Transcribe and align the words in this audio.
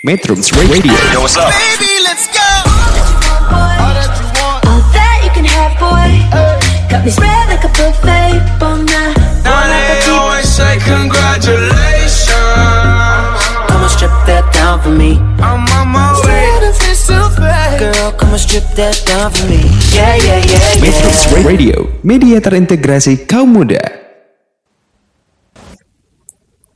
Metrums 0.00 0.48
Radio 0.56 0.96
Yo, 1.12 1.20
what's 1.20 1.36
up? 1.36 1.52
Baby, 1.52 2.00
let's 2.00 2.24
go. 2.32 2.40
All 3.52 3.92
that 3.92 4.08
you 4.16 4.24
want. 4.32 4.64
All 4.64 4.80
that 4.96 5.20
you 5.20 5.28
can 5.36 5.44
have, 5.44 5.76
boy. 5.76 6.24
Got 6.88 7.04
me 7.04 7.12
spread 7.12 7.52
like 7.52 7.60
a 7.60 7.72
buffet. 7.76 8.40
Bona. 8.56 9.12
Now 9.44 9.68
they 9.68 10.00
always 10.08 10.48
say 10.48 10.80
congratulations. 10.80 12.32
Come 13.68 13.84
and 13.84 13.92
strip 13.92 14.16
that 14.24 14.48
down 14.56 14.80
for 14.80 14.88
me. 14.88 15.20
I'm 15.36 15.68
on 15.68 15.92
my 15.92 16.16
way. 16.24 16.48
Girl, 17.76 18.16
come 18.16 18.32
and 18.32 18.40
strip 18.40 18.64
that 18.80 18.96
down 19.04 19.28
for 19.36 19.44
me. 19.52 19.68
Yeah, 19.92 20.16
yeah, 20.16 20.40
yeah, 20.48 20.80
Metrums 20.80 21.28
yeah. 21.28 21.44
Radio 21.44 21.76
Media 22.00 22.40
terintegrasi 22.40 23.28
kaum 23.28 23.52
muda 23.52 23.84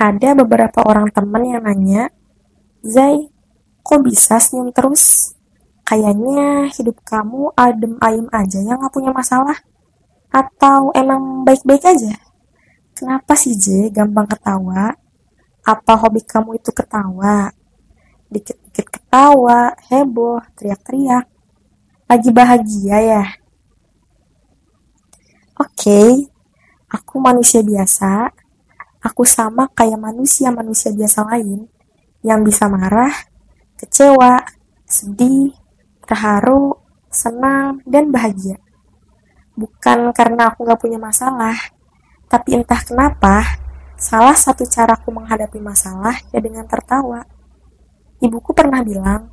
Ada 0.00 0.32
beberapa 0.32 0.80
orang 0.88 1.12
temen 1.12 1.44
yang 1.44 1.60
nanya, 1.68 2.08
Zai, 2.80 3.28
kok 3.84 4.00
bisa 4.00 4.40
senyum 4.40 4.72
terus? 4.72 5.36
Kayaknya 5.84 6.72
hidup 6.72 6.96
kamu 7.04 7.52
adem 7.52 8.00
ayem 8.00 8.24
aja 8.32 8.56
ya 8.56 8.72
nggak 8.72 8.88
punya 8.88 9.12
masalah? 9.12 9.60
Atau 10.32 10.88
emang 10.96 11.44
baik-baik 11.44 11.84
aja? 11.84 12.16
Kenapa 12.96 13.36
sih 13.36 13.52
J 13.52 13.92
gampang 13.92 14.24
ketawa? 14.24 14.96
Apa 15.60 15.92
hobi 16.00 16.24
kamu 16.24 16.56
itu 16.56 16.72
ketawa? 16.72 17.52
Dikit-dikit 18.32 18.88
ketawa, 18.88 19.76
heboh, 19.92 20.40
teriak-teriak. 20.56 21.28
Lagi 22.08 22.30
bahagia 22.32 22.96
ya? 22.96 23.24
Oke, 25.60 26.32
aku 26.88 27.20
manusia 27.20 27.60
biasa. 27.60 28.32
Aku 29.04 29.28
sama 29.28 29.68
kayak 29.76 30.00
manusia-manusia 30.00 30.96
biasa 30.96 31.28
lain 31.28 31.68
yang 32.20 32.44
bisa 32.44 32.68
marah, 32.68 33.12
kecewa, 33.80 34.44
sedih, 34.84 35.56
terharu, 36.04 36.76
senang, 37.08 37.80
dan 37.88 38.12
bahagia. 38.12 38.60
Bukan 39.56 40.12
karena 40.12 40.52
aku 40.52 40.68
gak 40.68 40.80
punya 40.80 40.96
masalah, 41.00 41.56
tapi 42.30 42.60
entah 42.60 42.80
kenapa, 42.80 43.60
salah 43.98 44.36
satu 44.36 44.64
caraku 44.64 45.10
menghadapi 45.12 45.58
masalah 45.60 46.16
ya 46.32 46.40
dengan 46.40 46.64
tertawa. 46.64 47.24
Ibuku 48.20 48.52
pernah 48.52 48.84
bilang, 48.84 49.32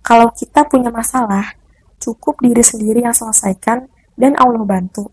kalau 0.00 0.30
kita 0.30 0.64
punya 0.66 0.88
masalah, 0.88 1.58
cukup 2.00 2.40
diri 2.40 2.64
sendiri 2.64 3.04
yang 3.04 3.12
selesaikan 3.12 3.90
dan 4.16 4.38
Allah 4.38 4.64
bantu. 4.64 5.12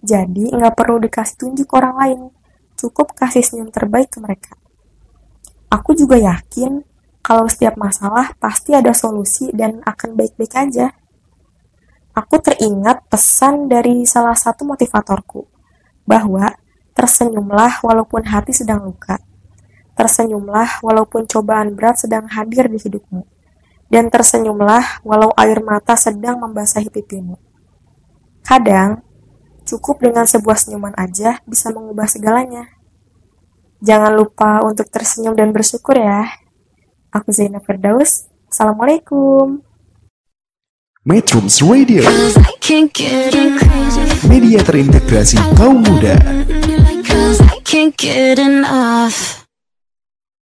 Jadi 0.00 0.52
nggak 0.52 0.76
perlu 0.76 1.02
dikasih 1.02 1.36
tunjuk 1.36 1.68
orang 1.76 1.94
lain, 1.98 2.20
cukup 2.78 3.12
kasih 3.12 3.44
senyum 3.44 3.68
terbaik 3.68 4.08
ke 4.12 4.22
mereka. 4.22 4.59
Aku 5.70 5.94
juga 5.94 6.18
yakin 6.18 6.82
kalau 7.22 7.46
setiap 7.46 7.78
masalah 7.78 8.34
pasti 8.42 8.74
ada 8.74 8.90
solusi 8.90 9.54
dan 9.54 9.78
akan 9.86 10.18
baik-baik 10.18 10.50
aja. 10.58 10.90
Aku 12.10 12.42
teringat 12.42 13.06
pesan 13.06 13.70
dari 13.70 14.02
salah 14.02 14.34
satu 14.34 14.66
motivatorku, 14.66 15.46
bahwa 16.02 16.58
tersenyumlah 16.98 17.86
walaupun 17.86 18.26
hati 18.26 18.50
sedang 18.50 18.82
luka. 18.82 19.22
Tersenyumlah 19.94 20.82
walaupun 20.82 21.30
cobaan 21.30 21.78
berat 21.78 22.02
sedang 22.02 22.26
hadir 22.26 22.66
di 22.66 22.82
hidupmu. 22.82 23.22
Dan 23.86 24.10
tersenyumlah 24.10 25.06
walau 25.06 25.30
air 25.38 25.62
mata 25.62 25.94
sedang 25.94 26.42
membasahi 26.42 26.90
pipimu. 26.90 27.38
Kadang, 28.42 29.06
cukup 29.62 30.02
dengan 30.02 30.26
sebuah 30.26 30.58
senyuman 30.58 30.94
aja 30.98 31.38
bisa 31.46 31.70
mengubah 31.70 32.10
segalanya. 32.10 32.79
Jangan 33.80 34.12
lupa 34.12 34.60
untuk 34.60 34.92
tersenyum 34.92 35.32
dan 35.32 35.56
bersyukur 35.56 35.96
ya. 35.96 36.28
Aku 37.10 37.32
Zainab 37.32 37.64
Firdaus. 37.64 38.28
Assalamualaikum. 38.52 39.64
Metrums 41.00 41.64
Radio 41.64 42.04
I 42.36 42.60
can't 42.60 42.92
get 42.92 43.32
crazy. 43.32 44.04
Media 44.28 44.60
terintegrasi 44.60 45.40
kaum 45.56 45.80
muda 45.80 46.12